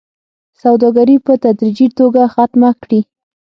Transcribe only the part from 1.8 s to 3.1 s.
توګه ختمه کړي